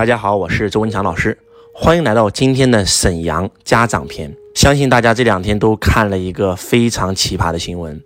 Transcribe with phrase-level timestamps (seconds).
[0.00, 1.36] 大家好，我是周文强老师，
[1.74, 4.34] 欢迎来到今天的沈阳家长篇。
[4.54, 8.02] 相信大家这两天都看了一个非常奇葩的新闻，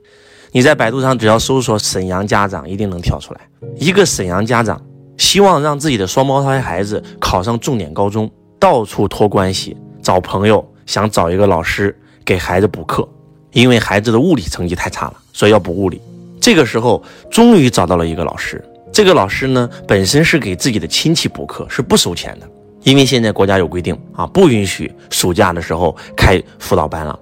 [0.51, 3.43] 你在百度上只要搜索“沈阳家长”，一定能跳出来。
[3.77, 4.85] 一个沈阳家长
[5.19, 13.09] 希望让自己的双胞胎孩子考上重点高中，到处托关系找朋友，想找一个老师给孩子补课，
[13.53, 16.01] 因为孩子的物理成绩太差了，所以要补物理。
[16.41, 17.01] 这个时候，
[17.31, 18.61] 终于找到了一个老师。
[18.95, 22.49] 这个老师呢，本身是给自己的亲戚补课，是不收钱的，
[22.85, 27.19] 因为现在国家有规定啊，不允许暑假的时候开辅导班了。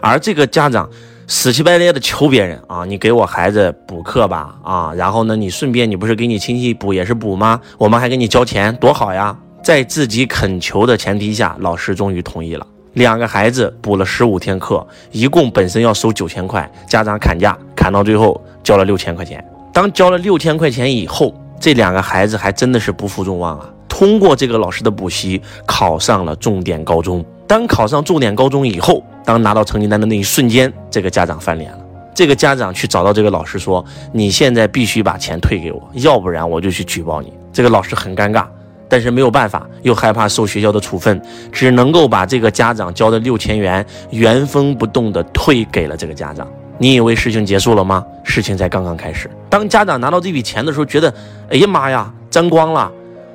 [0.00, 0.88] 而这个家长
[1.26, 7.60] 死乞白赖的求别人啊，你给我孩子补课吧，啊，然后呢，你顺便你不是给你亲戚补也是补吗？
[7.76, 9.36] 我们还给你交钱，多好呀！
[9.64, 12.64] 在自己恳求的前提下，老师终于同意了。
[12.92, 19.44] 两个孩子补了十五天课，一共本身要收九千块，家长砍价砍到最后交了六千块钱。
[19.76, 23.68] 当交了六千块钱以后，这两个孩子还真的是不负众望啊！
[23.86, 27.22] 通过这个老师的补习，考上了重点高中。
[27.46, 31.78] 当考上重点高中以后，当拿到成绩单的那一瞬间，这个家长翻脸了。
[32.14, 38.46] 这个家长去找到这个老师说：“你现在必须把钱退给我，要不然我就去举报你。”这个老师很尴尬，
[38.88, 41.20] 但是没有办法，又害怕受学校的处分，
[41.52, 46.48] 只能够把这个家长交的六千元原封不动的退给了这个家长。
[46.78, 48.04] 你以为事情结束了吗？
[48.22, 49.30] 事情才刚刚开始。
[49.48, 51.12] 当家长拿到这笔钱的时候，觉得，
[51.50, 52.90] 哎呀妈呀，沾光了，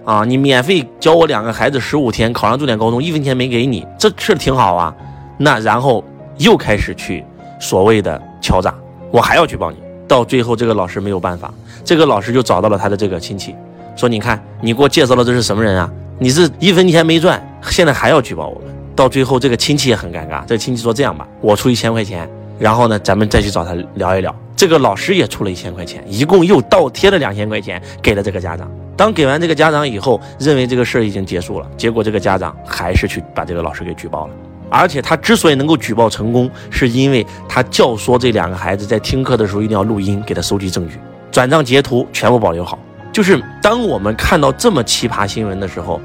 [0.05, 4.95] 啊，你免费教我两个孩子十五天，考上重点高中，一分钱没给你，这事挺好啊。
[5.37, 6.03] 那然后
[6.37, 7.23] 又开始去
[7.59, 8.73] 所谓的敲诈，
[9.11, 9.77] 我还要举报你。
[10.07, 11.51] 到最后，这个老师没有办法，
[11.83, 13.55] 这个老师就找到了他的这个亲戚，
[13.95, 15.89] 说，你看，你给我介绍的这是什么人啊？
[16.19, 18.69] 你是一分钱没赚，现在还要举报我们。
[18.93, 22.29] 到最后，这个亲戚也很尴尬，这亲戚说，这样吧，我出一千块钱。
[22.61, 24.33] 然后呢，咱们再去找他聊一聊。
[24.55, 28.69] 这个老师也出了一千块钱，一共又倒贴了两千块钱给了这个家长。
[28.95, 34.33] 当给完这个家长以后，认为这个事儿已经结束了，结果这个家长还是去把这个老师给举报了。
[34.69, 40.99] 而且他之所以能够举报成功，是因为他教唆这两个孩子在听课的时候一定要录音，给他收集证据，
[41.31, 42.77] 转账截图全部保留好。
[43.11, 45.99] 就是当我们看到这么奇葩新闻的时候，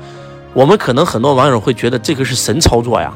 [0.55, 3.13] 我们可能很多网友会觉得这个是神操作呀，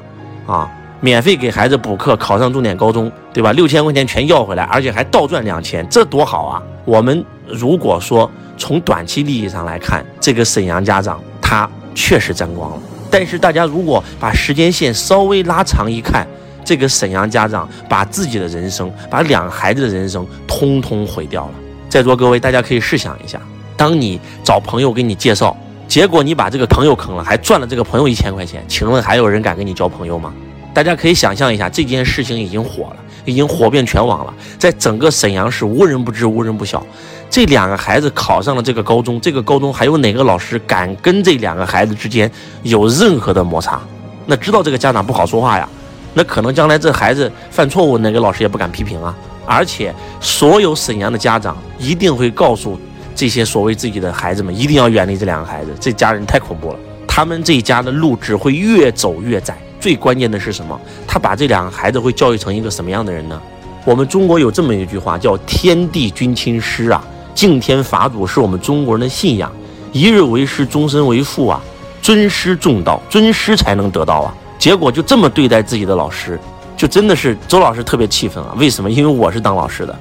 [0.47, 0.71] 啊。
[1.01, 3.53] 免费给孩子补课，考上重点高中，对吧？
[3.53, 6.63] 六千块钱全要回来，而且还倒赚两千，这多好啊！
[6.85, 12.79] 我们如果说从短期利益上来看，这个沈阳家长他确实沾光了。
[13.11, 16.27] 但是大家如果把时间线稍微拉长一看，
[16.65, 21.53] 这个沈阳家长把自己的人生，把两个孩子的人生通通毁掉了。
[21.89, 23.41] 在座各位，大家可以试想一下，
[23.77, 25.57] 当你找朋友给你介绍，
[25.89, 30.33] 结果你把这个朋友坑了，还赚了这个朋友一千块钱，请问还有人敢跟你交朋友吗？
[30.73, 36.85] 大家可以想象一下，这件事情已经火了，已经火遍全网了，在整个沈阳市无人不知，无人不晓。
[37.29, 42.31] 这两个孩子考上了这个高中，这个高中还有哪个老师敢跟这两个孩子之间
[42.63, 43.81] 有任何的摩擦？
[44.27, 45.69] 那知道这个家长不好说话呀，
[46.15, 49.15] 那可能将来这孩子犯错误，哪个老师也不敢批评啊。
[49.47, 52.79] 而且，所有沈阳的家长一定会告诉
[53.15, 59.57] 这些所谓自己的孩子们，一定要远离这两个孩子，这家人太恐怖了，他们这一家的路只会越走越窄。
[59.81, 60.79] 最关键的是什么？
[61.07, 63.41] 他把这两个孩子会教育成一个什么样的人呢？
[63.85, 67.03] 我们中国有这么一句话，叫“天地君亲师”啊，
[67.35, 69.51] 敬天法祖是我们中国人的信仰，
[69.91, 71.59] 一日为师，终身为父啊，
[72.03, 74.35] 尊师重道，尊师才能得道啊。
[74.59, 76.39] 结果就这么对待自己的老师，
[76.77, 78.55] 就真的是周老师特别气愤啊！
[78.59, 78.91] 为什么？
[78.91, 79.99] 因为我是当老师的，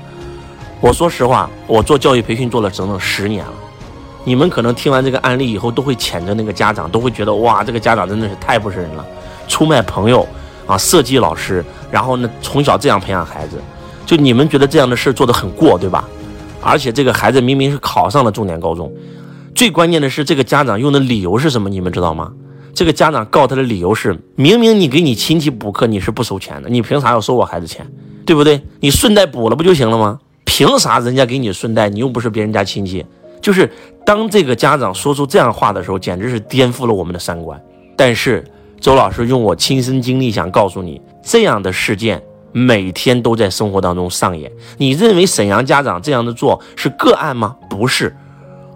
[0.81, 3.53] 我说实话，我做教育培训做了整整十年了。
[4.25, 9.05] 你们可能听完这个案例以后，都会谴责那个家长，都会觉得哇，这个家长真的是太不是人了。
[9.49, 10.25] 出卖朋友
[10.65, 13.57] 啊，设计老师，然后呢，从小这样培养孩子，
[14.05, 16.07] 就你们觉得这样的事做得很过，对吧？
[16.61, 18.93] 而且这个孩子明明是考上了重点高中，
[19.55, 21.67] 最关键的是这个家长用的理由是什么？
[21.69, 22.31] 你们知道吗？
[22.73, 27.85] 这个家长告他的理由是：明明你给你亲戚补课你是不收钱的，你凭啥要收我孩子钱？
[28.25, 28.61] 对不对？
[28.81, 30.19] 你顺带补了不就行了吗？
[30.45, 33.03] 凭啥人家给你顺带，你又不是别人家亲戚？
[33.41, 33.71] 就是
[34.05, 37.59] 当这个家长说出这样话的时候，简直是颠覆了我们的三观。
[37.97, 38.45] 但是。
[38.79, 42.21] 周老师用我亲身经历想告诉你，这样的事件
[42.53, 44.49] 每天都在生活当中上演。
[44.77, 47.57] 你认为沈阳家长这样的做是个案吗？
[47.69, 48.15] 不是，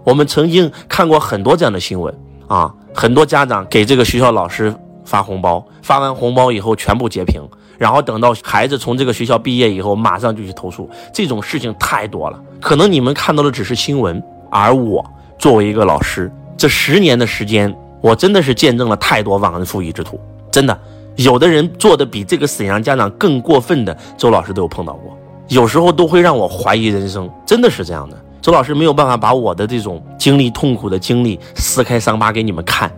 [0.04, 2.14] 我们曾经看过很多这样的新闻
[2.46, 4.74] 啊，很多家长给这个学校老师
[5.04, 7.40] 发红包，发完红包以后全部截屏，
[7.78, 10.88] 然后等到孩子从这个学校毕业以后，马上就去投诉。
[11.14, 15.02] 这种事情太多了，可能你们看到的只是新闻，而我
[15.38, 17.74] 作为一个老师，这十年的时间。
[18.04, 20.20] 我真的是见证了太多忘恩负义之徒，
[20.50, 20.78] 真的，
[21.16, 25.16] 有的人做的比这个沈阳家长更过分的，周老师都有碰到过，
[25.48, 28.16] 有时候都会让我怀疑人生，真的是这样的。
[28.42, 32.92] 周老师没有办法把我的这种经历痛苦的经历撕开伤疤给你们看，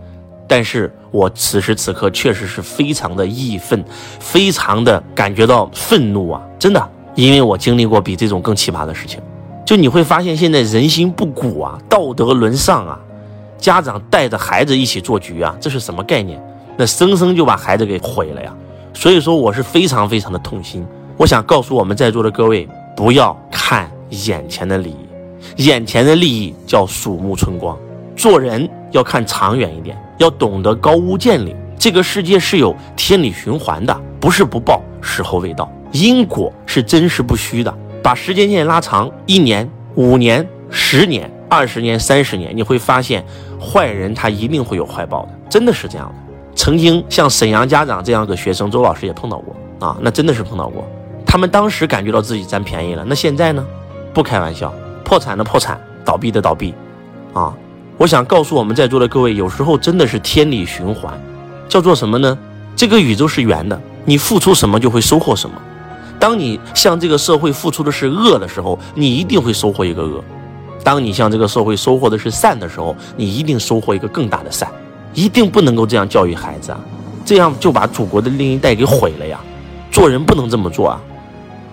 [0.45, 3.81] 但是我此时此刻确实是非常的义愤，
[4.19, 6.41] 非常的感觉到愤怒啊！
[6.59, 9.21] 真的，因为我经历过比这种更奇葩的事情。
[9.65, 12.99] 就你会发现现在人心不古啊，道德沦丧啊，
[13.57, 16.41] 家长带着孩子一起做局啊，这是什么概念？
[16.77, 18.53] 那生生就把孩子给毁了呀！
[18.93, 20.85] 所以说我是非常非常的痛心。
[21.17, 25.63] 我想告诉我们在座的各位，不要看眼前的利益。
[25.63, 27.77] 眼前的利益叫鼠目寸光，
[28.15, 31.55] 做人要看长远一点，要懂得高屋建瓴。
[31.79, 35.71] 这个世界是有天理循环的，不是不报，时候未到。
[35.91, 43.25] 因果是真实不虚的，把时间线拉长，一年、五年、十年、二十年、三十年，你会发现，
[43.59, 46.15] 坏人他一定会有坏报的，真的是这样的。
[46.55, 49.55] 曾经像沈阳家长这样的学生，周老师也碰到过
[49.87, 50.87] 啊，那真的是碰到过。
[51.25, 53.65] 他们当时感觉到自己占便宜了，那现在呢？
[54.13, 54.73] 不开玩笑。
[55.03, 56.73] 破产的破产，倒闭的倒闭，
[57.33, 57.55] 啊！
[57.97, 61.13] 我想告诉我们在座的各位，有时候真的是天理循环，
[61.69, 62.37] 叫做什么呢？
[62.75, 65.55] 这个宇宙是圆的，你付出什么就会收获什么。
[66.19, 70.21] 当你向这个社会付出的是恶的时候，你一定会收获一个恶；
[70.87, 74.71] 当你向这个社会收获的是善的时候，你一定收获一个更大的善。
[75.13, 76.79] 一定不能够这样教育孩子啊，
[77.25, 79.37] 这样就把祖国的另一代给毁了呀！
[79.91, 81.01] 做人不能这么做啊！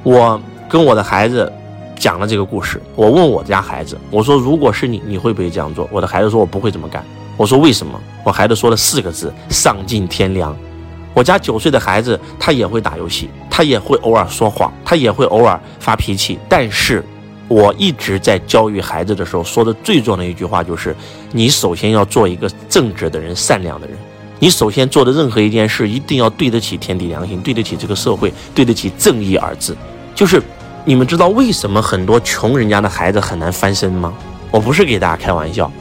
[0.02, 1.52] 我跟我的孩子。
[1.96, 5.88] 讲了这个故事，我问我家孩子，我说如果是你，你会不会这样做？
[5.92, 7.04] 我的孩子说，我不会这么干。
[7.36, 7.96] 我说为什么？
[8.24, 10.54] 我孩子说了四个字：丧尽天良。
[11.14, 16.36] 我家九岁的孩子，他也会打游戏，他也会偶尔说谎，他也会偶尔发脾气。
[16.48, 17.04] 但是，
[17.48, 20.94] 我一直在教育孩子的时候说的最重要的一句话就是：
[21.32, 23.96] 你首先要做一个正直的人、善良的人。
[24.38, 29.76] 你首先做的任何一件事，一定要对得起天地良心，对得起这个社会，对得起正义二字，
[30.14, 30.42] 就是。
[30.86, 34.12] 你们知道为什么很多穷人家的孩子很难翻身吗？
[34.50, 35.72] 我不是给大家开玩笑，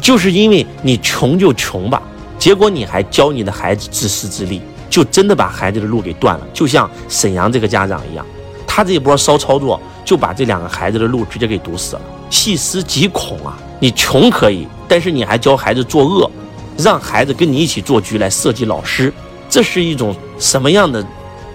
[0.00, 2.00] 就是因为你穷就穷吧，
[2.38, 6.46] 结果你还教你的孩子自私自利，就真的把孩子的路给断了。
[6.54, 8.24] 就像沈阳这个家长一样，
[8.64, 12.02] 他这一波骚操作就把这两个孩子的路直接给堵死了。
[12.30, 13.58] 细思极恐啊！
[13.78, 16.30] 你穷可以，但是你还教孩子作恶，
[16.78, 19.12] 让孩子跟你一起做局来设计老师，
[19.50, 21.04] 这是一种什么样的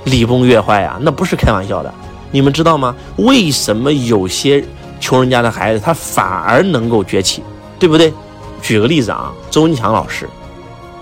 [0.05, 0.99] 礼崩乐坏啊？
[1.01, 1.93] 那不是开玩笑的。
[2.29, 2.95] 你们知道吗？
[3.17, 4.63] 为什么有些
[4.99, 7.41] 穷人家的孩子他反而能够崛起，
[7.79, 8.13] 对不对？
[8.61, 10.29] 举个例子啊，周文强老师，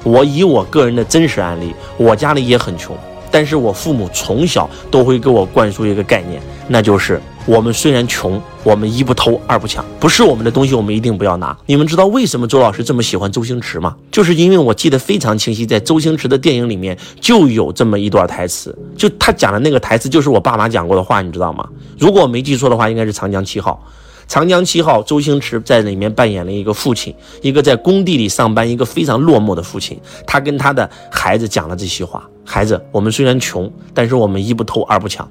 [0.04, 2.96] 我以我个人的真实案例，我家里也很穷，
[3.36, 7.22] 但是我父母从小都会给我灌输一个概念，那就是。
[7.46, 11.56] 我们虽然穷，我们一不偷，二不抢，不是我们的东西，我们一定不要拿。
[11.66, 13.94] 你们知道为什么周老师这么喜欢周星驰吗？
[14.10, 21.68] 就是因为我记得非常清晰，在周星驰的电影里面就有这么一段台词，就他讲的那个台词就是我爸妈讲过的话，你知道吗？
[22.00, 23.84] 如果我没记错的话，应该是《长江七号》。
[24.34, 30.00] 《长江七号》，周星驰在里面扮演了一个父亲，一个在工地里上班，一个非常落寞的父亲。
[30.26, 35.28] 他跟他的孩子讲了这些话：孩子，我们虽然穷，但是我们一不偷，二不抢，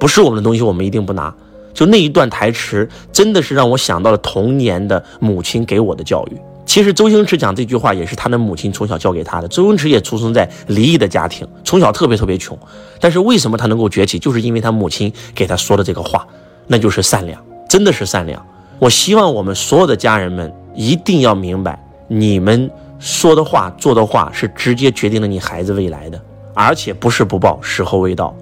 [0.00, 1.32] 不是我们的东西，我们一定不拿。
[1.74, 6.36] 就那一段台词，真的是让我想到了童年的母亲给我的教育。
[6.64, 9.48] 其实周星驰讲这句话，也是他的母亲从小教给他的。
[9.48, 12.58] 周星驰也出生在离异的家庭，从小特别特别穷，
[12.98, 16.26] 但是为什么他能够崛起，就是因为他母亲给他说的这个话，
[16.66, 18.44] 那就是善良，真的是善良。
[18.78, 21.78] 我希望我们所有的家人们一定要明白，
[22.08, 26.20] 你们说的话、做的话，是直接决定了你孩子未来的，
[26.54, 28.34] 而且不是不报，时候未到。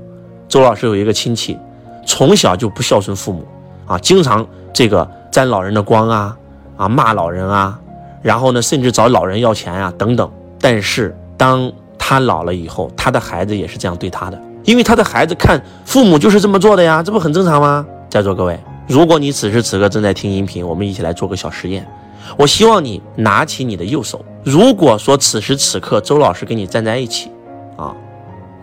[0.49, 1.59] 周老师有一个亲戚。
[2.04, 3.47] 从小就不孝顺父母，
[3.87, 6.37] 啊，经常这个沾老人的光啊，
[6.76, 7.78] 啊骂老人啊，
[8.23, 10.28] 然后呢，甚至找老人要钱啊，等等。
[10.61, 17.87] 但是当他老了以后，他的孩子也是这样对他的，因为他的孩子看父母就是这么做的呀，这不很正常吗？
[18.11, 21.87] 在座各位，如果你此时此刻正在听音频，我们一起来做个小实验。
[22.37, 27.31] 我希望你拿起你的右手，如果说此时此刻周老师跟你站在一起，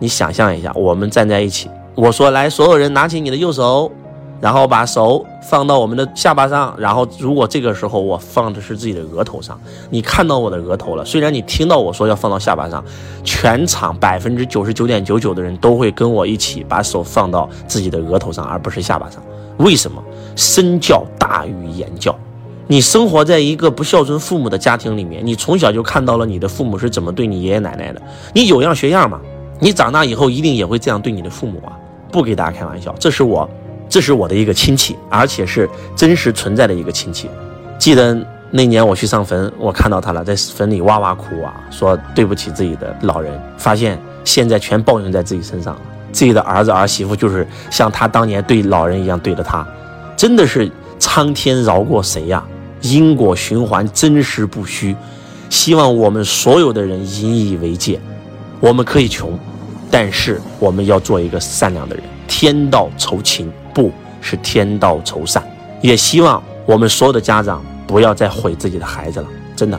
[0.00, 1.70] 你想象一下，我们站在一起。
[1.94, 3.92] 我说来，所有人拿起你的右手，
[4.40, 11.04] 然后把手放到我们的下巴上，然后如果这个时候我放的是自己的额头上，你看到我的额头了。
[11.04, 12.82] 虽然你听到我说要放到下巴上，
[13.22, 19.22] 全场百分之九十九点九九的人都会跟我一起把手放到自己的额头上，而不是下巴上。
[19.58, 20.02] 为什么？
[20.36, 22.16] 身教大于言教。
[22.66, 28.00] 你生活在一个不孝顺父母的家庭里面，你从小就看到了你的父母是怎么对你爷爷奶奶的，
[28.32, 29.20] 你有样学样嘛。
[29.60, 31.76] 你长大以后一定也会这样对你的父母啊！
[32.10, 33.48] 不给大家开玩笑，这是我，
[33.88, 37.28] 这是我的一个亲戚，而且是真实存在的一个亲戚。
[37.78, 38.18] 记得
[38.50, 43.40] 那年我去上坟，我看到他了，在坟里哇哇哭啊，说对不起自己的老人。
[43.56, 49.66] 发现现在全报应在自己身上了，自己的儿子儿媳妇就是像他当年对老人一样对着他，
[50.16, 50.70] 真的是。
[51.02, 52.44] 苍天饶过谁呀？
[52.82, 54.94] 因果循环真实不虚。
[55.48, 57.98] 希望我们所有的人引以为戒。
[58.60, 59.36] 我们可以穷，
[59.90, 62.04] 但是我们要做一个善良的人。
[62.28, 65.42] 天道酬勤，不是天道酬善。
[65.82, 69.26] 也希望我们所有的家长不要再毁自己的孩子了。
[69.56, 69.78] 真的，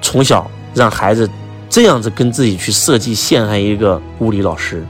[0.00, 1.28] 从小让孩子
[1.70, 4.84] 这样子跟自己去设计陷害一个物理老师，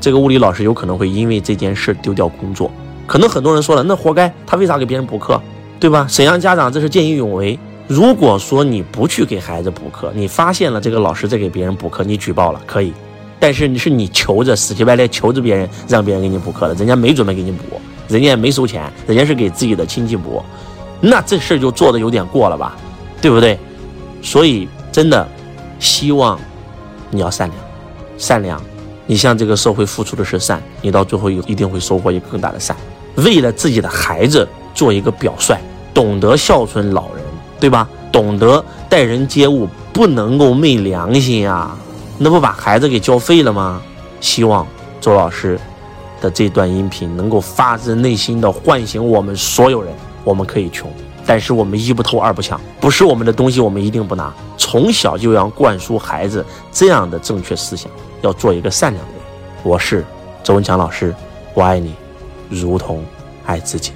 [0.00, 2.70] 这个物理老师有可能会因为这件事丢掉工作。
[3.06, 5.40] 可能很多人说了，那活该，他为啥给别人补课，
[5.80, 6.06] 对吧？
[6.08, 7.58] 沈阳家长这是见义勇为。
[7.88, 12.92] 如果说你不去给孩子补课，你发现了这个老师在给别人补课，你举报了可以，
[13.40, 20.42] 但是你是你求着死乞白赖求着别人让别人给你补课的，人家没准备给你补，人家也没收钱，人家是给自己的亲戚补，
[21.00, 22.76] 那这事儿就做的有点过了吧，
[23.20, 23.58] 对不对？
[24.22, 25.26] 所以真的
[25.78, 26.38] 希望
[27.10, 27.58] 你要善良，
[28.18, 28.62] 善良，
[29.06, 32.76] 你向这个社会付出的是善，你到最后一定会收获一个更大的善。
[33.16, 35.58] 为了自己的孩子做一个表率，
[35.92, 37.24] 懂得孝顺老人。
[37.60, 37.86] 对吧？
[38.10, 41.78] 懂得待人接物，不能够昧良心啊，
[42.22, 43.80] 那不把孩子给教废了吗？
[44.20, 44.66] 希望
[45.00, 45.58] 周老师
[46.20, 49.90] 的这段音频能够发自内心的唤醒我们所有人。
[50.22, 50.92] 我们可以穷，
[51.24, 54.30] 但是我们一不偷二不抢，不是我们的东西我们一定不拿。
[54.58, 59.22] 从小就要灌输孩子这样的正确思想，要做一个善良的人。
[59.62, 60.04] 我是
[60.44, 61.14] 周文强老师，
[61.54, 61.94] 我爱你，
[62.50, 63.02] 如同
[63.46, 63.92] 爱自己。